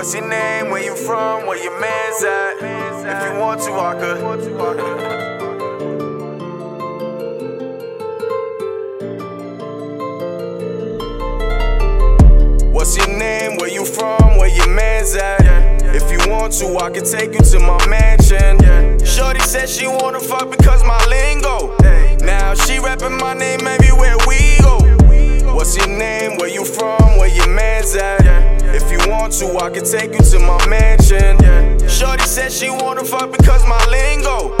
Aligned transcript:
What's 0.00 0.14
your 0.14 0.26
name? 0.26 0.70
Where 0.70 0.82
you 0.82 0.96
from? 0.96 1.46
Where 1.46 1.62
your 1.62 1.78
man's 1.78 2.24
at? 2.24 2.56
If 3.04 3.34
you 3.34 3.38
want 3.38 3.60
to, 3.60 3.72
I 3.74 3.94
could. 4.00 4.22
What's 12.72 12.96
your 12.96 13.08
name? 13.08 13.58
Where 13.58 13.68
you 13.68 13.84
from? 13.84 14.38
Where 14.38 14.48
your 14.48 14.68
man's 14.68 15.14
at? 15.16 15.82
If 15.94 16.10
you 16.10 16.30
want 16.30 16.54
to, 16.54 16.78
I 16.78 16.88
can 16.88 17.04
take 17.04 17.34
you 17.34 17.40
to 17.40 17.60
my 17.60 17.86
mansion. 17.86 19.04
Shorty 19.04 19.40
said 19.40 19.68
she 19.68 19.86
wanna 19.86 20.20
fuck 20.20 20.50
because 20.50 20.82
my 20.82 21.04
lingo. 21.08 21.76
Now 22.24 22.54
she 22.54 22.78
rapping 22.78 23.18
my 23.18 23.34
name 23.34 23.66
everywhere 23.66 24.16
want 29.30 29.60
to, 29.60 29.64
I 29.64 29.70
can 29.70 29.84
take 29.84 30.12
you 30.12 30.20
to 30.30 30.38
my 30.40 30.58
mansion. 30.66 31.38
Shorty 31.88 32.24
said 32.24 32.52
she 32.52 32.70
wanna 32.70 33.04
fuck 33.04 33.30
because 33.30 33.64
my 33.66 33.84
lingo. 33.86 34.56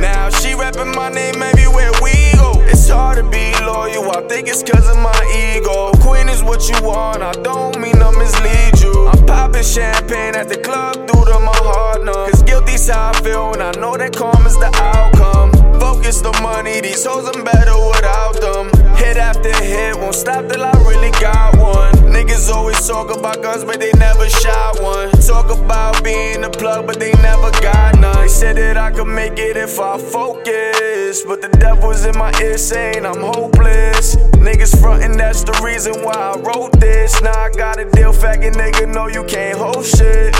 Now 0.00 0.30
she 0.30 0.54
rapping 0.54 0.94
my 0.94 1.10
name 1.10 1.42
everywhere 1.42 1.92
we 2.02 2.32
go. 2.34 2.52
It's 2.66 2.88
hard 2.88 3.18
to 3.18 3.22
be 3.24 3.52
loyal, 3.64 4.10
I 4.10 4.26
think 4.28 4.48
it's 4.48 4.62
cause 4.62 4.88
of 4.88 4.98
my 4.98 5.14
ego. 5.56 5.92
Queen 6.00 6.28
is 6.28 6.42
what 6.42 6.68
you 6.68 6.76
want, 6.82 7.22
I 7.22 7.32
don't 7.32 7.78
mean 7.78 7.98
to 7.98 8.12
mislead 8.12 8.80
you. 8.80 9.08
I'm 9.08 9.26
popping 9.26 9.62
champagne 9.62 10.34
at 10.34 10.48
the 10.48 10.58
club 10.58 11.06
due 11.06 11.24
to 11.24 11.38
my 11.40 11.56
heart 11.56 12.04
numb. 12.04 12.30
Cause 12.30 12.42
guilty's 12.42 12.88
how 12.88 13.10
I 13.10 13.20
feel, 13.20 13.52
and 13.52 13.62
I 13.62 13.72
know 13.72 13.96
that 13.96 14.16
calm 14.16 14.46
is 14.46 14.56
the 14.56 14.70
outcome. 14.76 15.52
Focus 15.80 16.20
the 16.20 16.32
money, 16.42 16.80
these 16.80 17.04
hoes 17.04 17.28
I'm 17.34 17.44
better 17.44 17.76
without 17.88 18.40
them. 18.40 18.66
Hit 18.96 19.16
after 19.16 19.54
hit, 19.62 19.96
won't 19.96 20.14
stop 20.14 20.48
till 20.48 20.64
I 20.64 20.72
really 20.88 21.10
got 21.20 21.56
one. 21.58 21.83
Niggas 22.14 22.48
always 22.48 22.86
talk 22.86 23.10
about 23.10 23.42
guns, 23.42 23.64
but 23.64 23.80
they 23.80 23.90
never 23.98 24.28
shot 24.28 24.80
one. 24.80 25.10
Talk 25.26 25.50
about 25.50 26.04
being 26.04 26.42
the 26.42 26.48
plug, 26.48 26.86
but 26.86 27.00
they 27.00 27.10
never 27.14 27.50
got 27.60 27.98
none. 27.98 28.16
They 28.22 28.28
said 28.28 28.56
that 28.56 28.76
I 28.76 28.92
could 28.92 29.08
make 29.08 29.36
it 29.36 29.56
if 29.56 29.80
I 29.80 29.98
focus. 29.98 31.24
But 31.24 31.42
the 31.42 31.48
devil's 31.48 32.04
in 32.04 32.16
my 32.16 32.32
ear 32.40 32.56
saying 32.56 33.04
I'm 33.04 33.18
hopeless. 33.18 34.14
Niggas 34.46 34.80
frontin', 34.80 35.16
that's 35.16 35.42
the 35.42 35.60
reason 35.64 36.04
why 36.04 36.14
I 36.14 36.38
wrote 36.38 36.78
this. 36.78 37.20
Now 37.20 37.36
I 37.36 37.50
got 37.50 37.80
a 37.80 37.84
deal, 37.90 38.12
faggot 38.12 38.52
nigga, 38.52 38.94
no, 38.94 39.08
you 39.08 39.24
can't 39.24 39.58
hold 39.58 39.84
shit. 39.84 40.36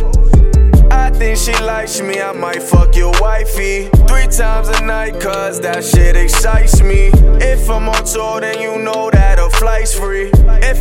I 0.93 1.11
think 1.11 1.37
she 1.37 1.53
likes 1.65 2.01
me, 2.01 2.21
I 2.21 2.31
might 2.31 2.63
fuck 2.63 2.95
your 2.95 3.13
wifey 3.21 3.89
Three 4.07 4.27
times 4.29 4.69
a 4.69 4.85
night, 4.85 5.21
cause 5.21 5.61
that 5.63 5.83
shit 5.83 6.15
excites 6.15 6.81
me 6.83 7.11
If 7.41 7.69
I'm 7.69 7.89
on 7.89 8.05
tour, 8.05 8.41
then 8.41 8.61
you 8.61 8.79
know 8.79 9.11
that 9.11 9.39
a 9.39 9.51
flight's 9.51 9.95
free 9.99 10.31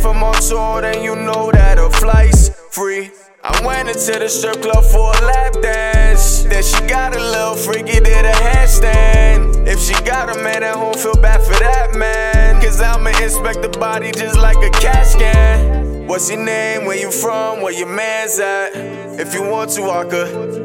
I'm 0.04 0.22
on 0.22 0.34
tour, 0.34 0.82
then 0.82 1.02
you 1.02 1.16
know 1.16 1.50
that 1.52 1.78
a 1.78 1.90
flight's 1.90 2.50
free 2.70 3.10
I 3.42 3.66
went 3.66 3.88
into 3.88 4.18
the 4.18 4.28
strip 4.28 4.62
club 4.62 4.84
for 4.84 5.12
a 5.16 5.20
lap 5.26 5.52
dance 5.60 6.44
Then 6.44 6.62
she 6.62 6.80
got 6.86 7.14
a 7.14 7.20
little 7.20 7.54
freaky, 7.54 8.00
did 8.00 8.24
a 8.24 8.32
handstand 8.32 9.66
If 9.66 9.80
she 9.80 9.92
got 10.04 10.34
a 10.34 10.42
man 10.42 10.62
at 10.62 10.74
home, 10.76 10.94
feel 10.94 11.14
bad 11.14 11.42
for 11.42 11.52
that 11.60 11.94
man 11.94 12.62
Cause 12.62 12.80
I'ma 12.80 13.10
inspect 13.22 13.62
the 13.62 13.68
body 13.68 14.12
just 14.12 14.38
like 14.38 14.56
a 14.56 14.70
CAT 14.70 15.06
scan 15.06 16.06
What's 16.06 16.30
your 16.30 16.44
name? 16.44 16.84
Where 16.86 16.98
you 16.98 17.10
from? 17.10 17.62
Where 17.62 17.72
your 17.72 17.88
man's 17.88 18.38
at? 18.38 18.72
If 19.18 19.32
you 19.32 19.42
want 19.42 19.70
to, 19.72 19.84
I 19.84 20.04
could. 20.04 20.64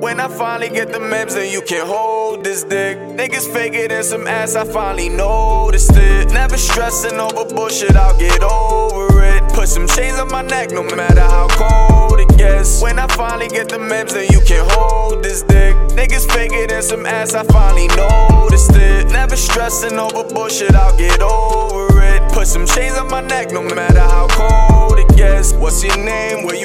When 0.00 0.18
I 0.18 0.28
finally 0.28 0.70
get 0.70 0.92
the 0.92 1.00
memes, 1.00 1.34
then 1.34 1.52
you 1.52 1.60
can 1.60 1.86
hold 1.86 2.19
this 2.42 2.64
dick. 2.64 2.98
Niggas 2.98 3.52
fake 3.52 3.74
it 3.74 3.92
in 3.92 4.02
some 4.02 4.26
ass, 4.26 4.54
I 4.54 4.64
finally 4.64 5.08
noticed 5.08 5.92
it. 5.94 6.30
Never 6.32 6.56
stressing 6.56 7.18
over 7.18 7.44
bullshit, 7.44 7.96
I'll 7.96 8.18
get 8.18 8.42
over 8.42 9.22
it. 9.24 9.42
Put 9.52 9.68
some 9.68 9.86
chains 9.86 10.18
on 10.18 10.28
my 10.30 10.42
neck, 10.42 10.70
no 10.70 10.82
matter 10.82 11.20
how 11.20 11.48
cold 11.48 12.20
it 12.20 12.38
gets. 12.38 12.82
When 12.82 12.98
I 12.98 13.06
finally 13.08 13.48
get 13.48 13.68
the 13.68 13.78
memes, 13.78 14.14
then 14.14 14.28
you 14.30 14.40
can 14.40 14.64
hold 14.70 15.22
this 15.22 15.42
dick. 15.42 15.74
Niggas 15.96 16.30
fake 16.32 16.52
it 16.52 16.72
in 16.72 16.82
some 16.82 17.06
ass, 17.06 17.34
I 17.34 17.44
finally 17.44 17.88
noticed 17.88 18.74
it. 18.74 19.08
Never 19.10 19.36
stressing 19.36 19.98
over 19.98 20.24
bullshit, 20.24 20.74
I'll 20.74 20.96
get 20.96 21.20
over 21.20 22.02
it. 22.02 22.32
Put 22.32 22.46
some 22.46 22.66
chains 22.66 22.96
on 22.96 23.10
my 23.10 23.20
neck, 23.20 23.50
no 23.50 23.62
matter 23.62 24.00
how 24.00 24.28
cold 24.28 24.98
it 24.98 25.16
gets. 25.16 25.52
What's 25.52 25.82
your 25.82 25.96
name? 25.96 26.44
Where 26.44 26.56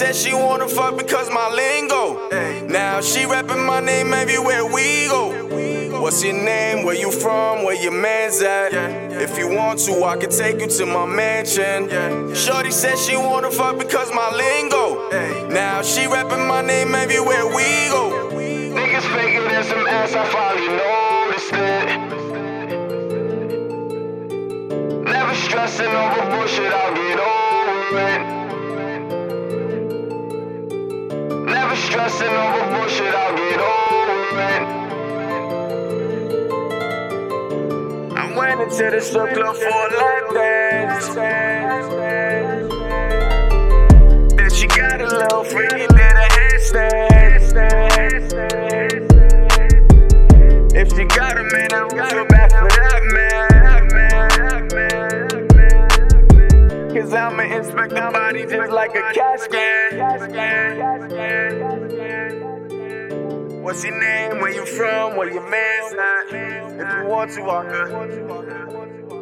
said 0.00 0.16
she 0.16 0.32
wanna 0.32 0.66
fuck 0.66 0.96
because 0.96 1.28
my 1.28 1.46
lingo. 1.50 2.30
Now 2.66 3.02
she 3.02 3.26
rapping 3.26 3.66
my 3.66 3.80
name 3.80 4.14
everywhere 4.14 4.64
we 4.64 5.06
go. 5.08 6.00
What's 6.00 6.24
your 6.24 6.32
name? 6.32 6.86
Where 6.86 6.94
you 6.94 7.12
from? 7.12 7.64
Where 7.64 7.74
your 7.74 7.92
man's 7.92 8.40
at? 8.40 8.72
If 8.72 9.36
you 9.36 9.48
want 9.48 9.78
to, 9.80 10.02
I 10.04 10.16
can 10.16 10.30
take 10.30 10.58
you 10.58 10.68
to 10.68 10.86
my 10.86 11.04
mansion. 11.04 11.90
Shorty 12.34 12.70
said 12.70 12.96
she 12.96 13.14
wanna 13.18 13.50
fuck 13.50 13.76
because 13.78 14.10
my 14.14 14.30
lingo. 14.34 15.10
Now 15.50 15.82
she 15.82 16.06
rapping 16.06 16.46
my 16.46 16.62
name 16.62 16.94
everywhere 16.94 17.44
we 17.44 17.66
go. 17.90 18.30
Niggas 18.32 19.06
faking 19.14 19.50
in 19.54 19.64
some 19.64 19.86
ass, 19.86 20.14
I 20.14 20.24
finally 20.32 20.68
noticed 20.80 21.52
it. 21.68 21.86
Never 25.12 25.34
stressing 25.34 25.92
over 26.02 26.24
bullshit, 26.30 26.72
I'll 26.72 26.94
get 26.94 27.20
over 27.20 28.36
it. 28.36 28.39
Stressing 31.90 32.28
over 32.28 32.64
bullshit, 32.70 33.12
I'll 33.12 33.36
get 33.36 33.58
over 33.58 34.40
it. 34.46 34.62
I 38.16 38.18
went 38.36 38.60
into 38.60 38.90
the 38.90 39.00
strip 39.00 39.34
club 39.34 39.56
for 39.56 39.68
a 39.68 39.88
lap 39.98 40.32
dance. 40.32 41.14
Then 44.36 44.50
she 44.50 44.66
got 44.68 45.00
a 45.00 45.06
little 45.06 45.42
freaky, 45.42 45.86
did 45.88 45.90
a 45.90 46.28
handstand. 46.36 47.10
If 50.72 50.88
she 50.96 51.04
got 51.06 51.36
a 51.38 51.42
man, 51.42 51.72
I 51.72 51.88
don't 51.88 52.08
feel 52.08 52.24
bad 52.26 52.52
for 52.52 52.68
that 52.68 53.02
man. 53.12 53.50
Cause 56.94 57.12
I'ma 57.14 57.42
inspect 57.42 57.90
the 57.90 58.10
body 58.12 58.46
just 58.46 58.72
like 58.72 58.94
a 58.94 59.12
CAT 59.12 59.40
scan. 59.40 59.90
What's 63.70 63.84
your 63.84 64.00
name? 64.00 64.40
Where 64.40 64.50
you 64.50 64.66
from? 64.66 65.16
Where 65.16 65.32
your 65.32 65.48
man's 65.48 65.92
at? 65.92 66.26
If 66.26 67.04
you 67.04 67.08
want 67.08 67.30
to, 67.34 67.42
I 67.48 67.62
could. 67.70 69.19